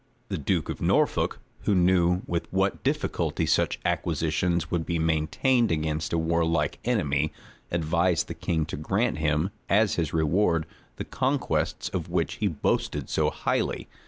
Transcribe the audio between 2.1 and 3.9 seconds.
with what difficulty such